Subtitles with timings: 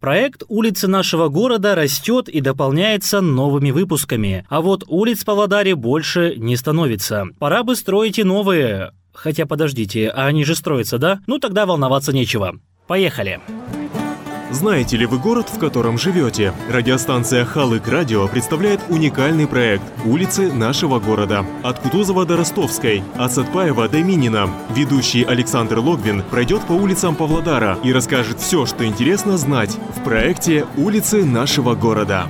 [0.00, 4.46] Проект «Улицы нашего города» растет и дополняется новыми выпусками.
[4.48, 7.26] А вот улиц в Павлодаре больше не становится.
[7.38, 8.92] Пора бы строить и новые.
[9.12, 11.20] Хотя подождите, а они же строятся, да?
[11.26, 12.58] Ну тогда волноваться нечего.
[12.86, 13.40] Поехали!
[14.50, 16.52] Знаете ли вы город, в котором живете?
[16.68, 21.46] Радиостанция «Халык Радио» представляет уникальный проект «Улицы нашего города».
[21.62, 24.50] От Кутузова до Ростовской, от Сатпаева до Минина.
[24.74, 30.66] Ведущий Александр Логвин пройдет по улицам Павлодара и расскажет все, что интересно знать в проекте
[30.76, 32.26] «Улицы нашего города».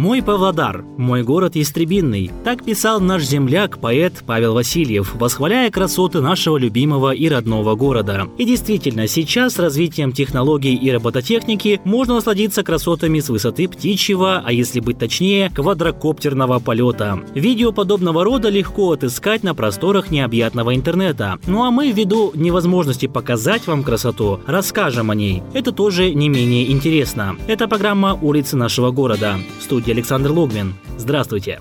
[0.00, 6.56] «Мой Павлодар, мой город Истребинный»– так писал наш земляк, поэт Павел Васильев, восхваляя красоты нашего
[6.56, 8.26] любимого и родного города.
[8.38, 14.50] И действительно, сейчас с развитием технологий и робототехники можно насладиться красотами с высоты птичьего, а
[14.52, 17.20] если быть точнее, квадрокоптерного полета.
[17.34, 21.38] Видео подобного рода легко отыскать на просторах необъятного интернета.
[21.46, 25.42] Ну а мы, ввиду невозможности показать вам красоту, расскажем о ней.
[25.52, 27.36] Это тоже не менее интересно.
[27.48, 29.38] Это программа «Улицы нашего города».
[29.60, 30.74] Студия Александр Логвин.
[30.96, 31.60] Здравствуйте.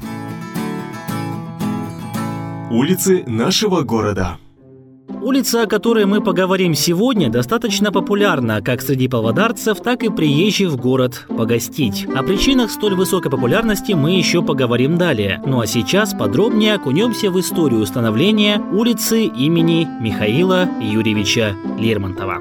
[2.72, 4.38] Улицы нашего города.
[5.22, 10.78] Улица, о которой мы поговорим сегодня, достаточно популярна как среди павлодарцев, так и приезжих в
[10.78, 12.06] город погостить.
[12.16, 15.42] О причинах столь высокой популярности мы еще поговорим далее.
[15.46, 22.40] Ну а сейчас подробнее окунемся в историю установления улицы имени Михаила Юрьевича Лермонтова.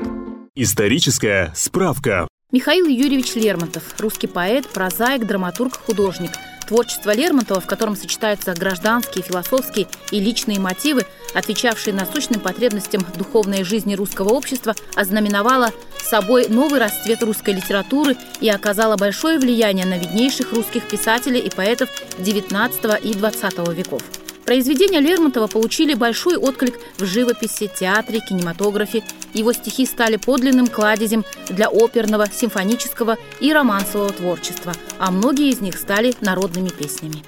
[0.54, 2.27] Историческая справка.
[2.50, 6.30] Михаил Юрьевич Лермонтов– русский поэт, прозаик, драматург, художник.
[6.66, 11.04] Творчество Лермонтова, в котором сочетаются гражданские, философские и личные мотивы,
[11.34, 18.96] отвечавшие насущным потребностям духовной жизни русского общества, ознаменовало собой новый расцвет русской литературы и оказало
[18.96, 24.00] большое влияние на виднейших русских писателей и поэтов XIX и XX веков.
[24.48, 29.04] Произведения Лермонтова получили большой отклик в живописи, театре, кинематографе.
[29.34, 35.76] Его стихи стали подлинным кладезем для оперного, симфонического и романсового творчества, а многие из них
[35.76, 37.22] стали народными песнями.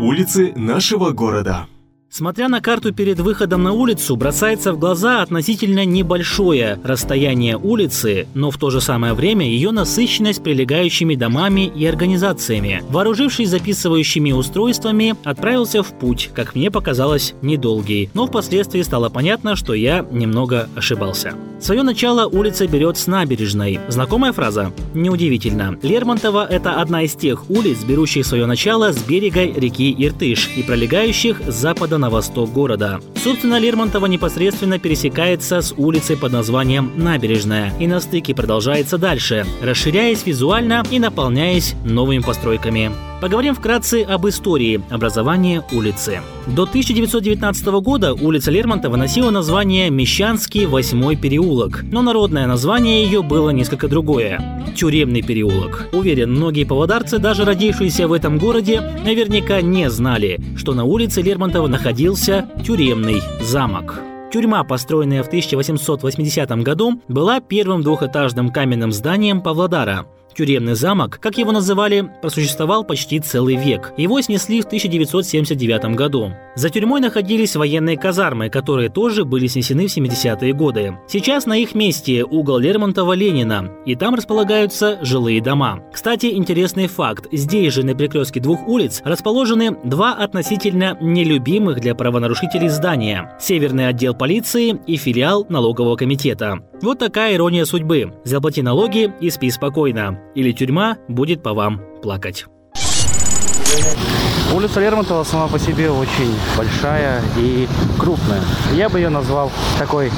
[0.00, 1.66] Улицы нашего города.
[2.10, 8.50] Смотря на карту перед выходом на улицу, бросается в глаза относительно небольшое расстояние улицы, но
[8.50, 12.82] в то же самое время ее насыщенность прилегающими домами и организациями.
[12.88, 19.72] Вооружившись записывающими устройствами, отправился в путь, как мне показалось, недолгий, но впоследствии стало понятно, что
[19.72, 21.34] я немного ошибался.
[21.60, 23.80] Свое начало улица берет с набережной.
[23.88, 24.72] Знакомая фраза?
[24.94, 25.78] Неудивительно.
[25.82, 31.42] Лермонтова– это одна из тех улиц, берущих свое начало с берега реки Иртыш и пролегающих
[31.46, 33.00] с запада на восток города.
[33.22, 40.24] Собственно, Лермонтова непосредственно пересекается с улицей под названием Набережная и на стыке продолжается дальше, расширяясь
[40.24, 42.90] визуально и наполняясь новыми постройками.
[43.20, 46.22] Поговорим вкратце об истории образования улицы.
[46.46, 53.50] До 1919 года улица Лермонтова носила название Мещанский восьмой переулок, но народное название ее было
[53.50, 55.88] несколько другое– Тюремный переулок.
[55.92, 61.66] Уверен, многие павлодарцы, даже родившиеся в этом городе, наверняка не знали, что на улице Лермонтова
[61.66, 64.00] находился тюремный замок.
[64.32, 71.52] Тюрьма, построенная в 1880 году, была первым двухэтажным каменным зданием Павлодара– Тюремный замок, как его
[71.52, 73.92] называли, просуществовал почти целый век.
[73.96, 76.32] Его снесли в 1979 году.
[76.56, 80.98] За тюрьмой находились военные казармы, которые тоже были снесены в 70-е годы.
[81.08, 85.80] Сейчас на их месте угол Лермонтова-Ленина, и там располагаются жилые дома.
[85.92, 87.26] Кстати, интересный факт.
[87.32, 93.36] Здесь же на перекрестке двух улиц расположены два относительно нелюбимых для правонарушителей здания.
[93.40, 96.60] Северный отдел полиции и филиал налогового комитета.
[96.82, 98.14] Вот такая ирония судьбы.
[98.24, 100.18] Заплати налоги и спи спокойно.
[100.34, 102.46] Или тюрьма будет по вам плакать.
[104.54, 108.40] Улица Лермонтова сама по себе очень большая и крупная.
[108.74, 110.10] Я бы ее назвал такой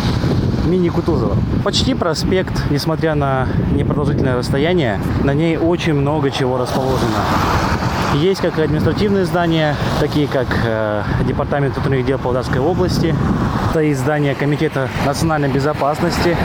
[0.65, 1.37] мини-Кутузова.
[1.65, 7.19] Почти проспект, несмотря на непродолжительное расстояние, на ней очень много чего расположено.
[8.15, 13.15] Есть как административные здания, такие как э, Департамент внутренних дел Павлодарской области,
[13.71, 16.36] стоит здание Комитета национальной безопасности,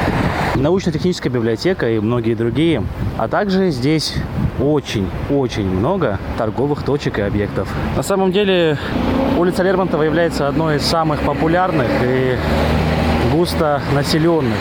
[0.56, 2.84] научно-техническая библиотека и многие другие.
[3.18, 4.16] А также здесь
[4.62, 7.68] очень-очень много торговых точек и объектов.
[7.98, 8.78] На самом деле
[9.38, 12.38] улица Лермонтова является одной из самых популярных и
[13.34, 14.58] густо населенных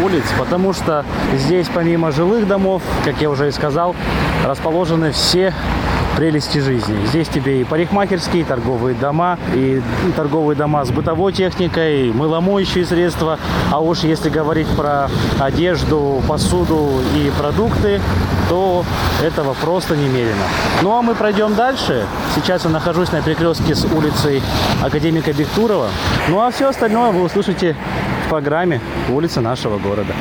[0.00, 1.04] улиц, потому что
[1.34, 3.96] здесь помимо жилых домов, как я уже и сказал,
[4.44, 5.52] расположены все
[6.16, 6.96] прелести жизни.
[7.06, 9.82] Здесь тебе и парикмахерские, и торговые дома, и
[10.16, 13.38] торговые дома с бытовой техникой, мыломоющие средства.
[13.70, 15.08] А уж если говорить про
[15.38, 18.00] одежду, посуду и продукты,
[18.48, 18.84] то
[19.22, 20.44] этого просто немерено.
[20.82, 22.06] Ну а мы пройдем дальше.
[22.34, 24.42] Сейчас я нахожусь на перекрестке с улицей
[24.82, 25.88] Академика Бектурова.
[26.28, 27.76] Ну а все остальное вы услышите
[28.26, 30.14] в программе улицы нашего города.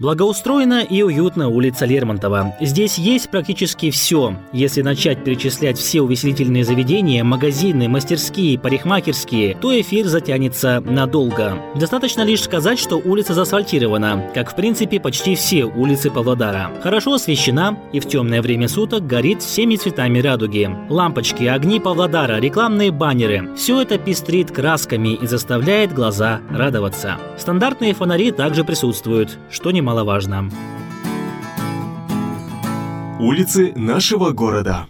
[0.00, 2.56] Благоустроена и уютна улица Лермонтова.
[2.60, 4.36] Здесь есть практически все.
[4.52, 11.62] Если начать перечислять все увеселительные заведения, магазины, мастерские, парикмахерские, то эфир затянется надолго.
[11.76, 16.70] Достаточно лишь сказать, что улица заасфальтирована, как в принципе почти все улицы Павлодара.
[16.82, 20.68] Хорошо освещена и в темное время суток горит всеми цветами радуги.
[20.88, 27.16] Лампочки, огни Павлодара, рекламные баннеры– все это пестрит красками и заставляет глаза радоваться.
[27.38, 30.50] Стандартные фонари также присутствуют, что немаловажно.
[33.20, 34.86] Улицы нашего города.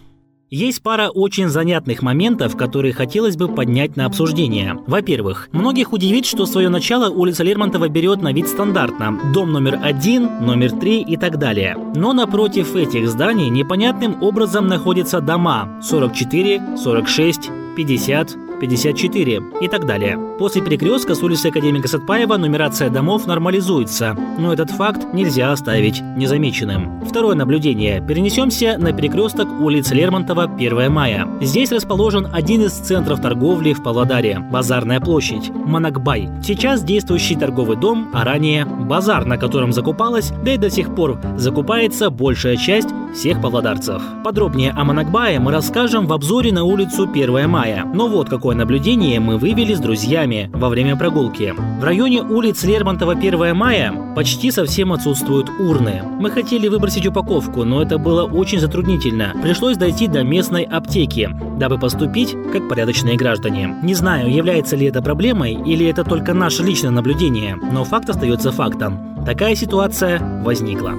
[0.49, 4.77] Есть пара очень занятных моментов, которые хотелось бы поднять на обсуждение.
[4.87, 9.19] Во-первых, многих удивит, что свое начало улица Лермонтова берет на вид стандартно.
[9.33, 11.77] Дом номер один, номер три и так далее.
[11.95, 20.19] Но напротив этих зданий непонятным образом находятся дома 44, 46, 50, 54 и так далее.
[20.37, 27.01] После перекрестка с улицы Академика Сатпаева нумерация домов нормализуется, но этот факт нельзя оставить незамеченным.
[27.05, 28.05] Второе наблюдение.
[28.05, 31.27] Перенесемся на перекресток улицы Лермонтова 1 мая.
[31.41, 36.29] Здесь расположен один из центров торговли в Павлодаре– Базарная площадь, Манакбай.
[36.43, 41.19] Сейчас действующий торговый дом, а ранее базар, на котором закупалась, да и до сих пор
[41.37, 44.01] закупается большая часть всех павлодарцев.
[44.23, 47.85] Подробнее о Манакбае мы расскажем в обзоре на улицу 1 мая.
[47.93, 51.53] Но вот какое наблюдение мы вывели с друзьями во время прогулки.
[51.79, 56.01] В районе улиц Лермонтова 1 мая почти совсем отсутствуют урны.
[56.19, 59.33] Мы хотели выбросить упаковку, но это было очень затруднительно.
[59.43, 63.75] Пришлось дойти до местной аптеки, дабы поступить как порядочные граждане.
[63.83, 68.51] Не знаю, является ли это проблемой или это только наше личное наблюдение, но факт остается
[68.51, 69.25] фактом.
[69.25, 70.93] Такая ситуация возникла.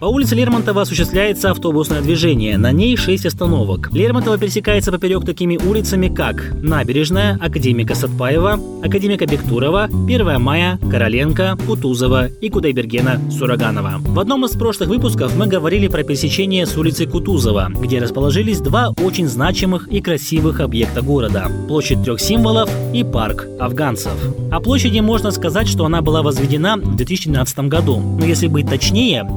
[0.00, 2.56] По улице Лермонтова осуществляется автобусное движение.
[2.56, 3.90] На ней 6 остановок.
[3.92, 12.28] Лермонтова пересекается поперек такими улицами, как Набережная, Академика Сатпаева, Академика Бектурова, 1 мая, Короленко, Кутузова
[12.28, 13.96] и Кудайбергена Сураганова.
[13.98, 18.94] В одном из прошлых выпусков мы говорили про пересечение с улицей Кутузова, где расположились два
[19.04, 24.14] очень значимых и красивых объекта города– площадь трех символов и парк афганцев.
[24.50, 28.00] О площади можно сказать, что она была возведена в 2012 году.
[28.18, 29.28] Но если быть точнее,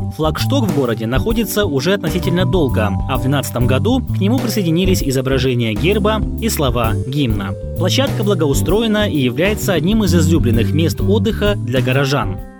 [0.54, 5.74] флагшток в городе находится уже относительно долго, а в 2012 году к нему присоединились изображения
[5.74, 7.54] герба и слова гимна.
[7.78, 12.53] Площадка благоустроена и является одним из излюбленных мест отдыха для горожан.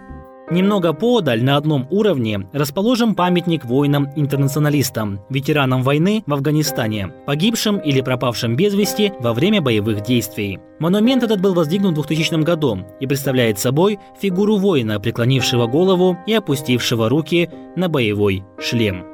[0.52, 8.56] Немного поодаль на одном уровне расположен памятник воинам-интернационалистам, ветеранам войны в Афганистане, погибшим или пропавшим
[8.56, 10.60] без вести во время боевых действий.
[10.80, 16.34] Монумент этот был воздвигнут в 2000 году и представляет собой фигуру воина, преклонившего голову и
[16.34, 19.06] опустившего руки на боевой шлем.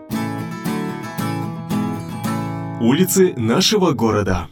[2.82, 4.48] Улицы нашего города.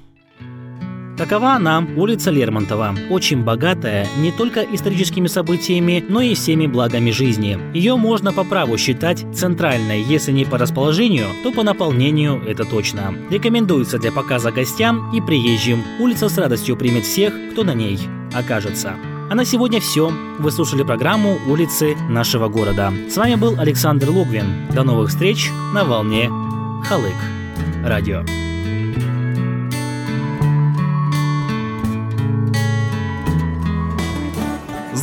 [1.18, 7.58] Такова она, улица Лермонтова, очень богатая не только историческими событиями, но и всеми благами жизни.
[7.74, 13.16] Ее можно по праву считать центральной, если не по расположению, то по наполнению это точно.
[13.32, 15.84] Рекомендуется для показа гостям и приезжим.
[16.00, 18.00] Улица с радостью примет всех, кто на ней
[18.34, 18.94] окажется.
[19.30, 20.12] А на сегодня все.
[20.40, 22.94] Вы слушали программу «Улицы нашего города».
[23.10, 24.68] С вами был Александр Логвин.
[24.74, 26.30] До новых встреч на волне
[26.86, 27.16] Халык.
[27.84, 28.24] Радио.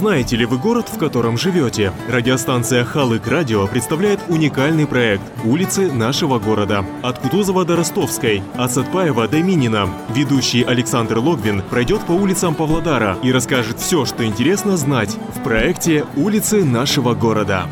[0.04, 1.90] Знаете ли вы город, в котором живете?
[2.10, 6.84] Радиостанция Халык Радио представляет уникальный проект «Улицы нашего города».
[7.02, 9.88] От Кутузова до Ростовской, от Сатпаева до Минина.
[10.10, 16.04] Ведущий Александр Логвин пройдет по улицам Павлодара и расскажет все, что интересно знать в проекте
[16.16, 17.66] «Улицы нашего города».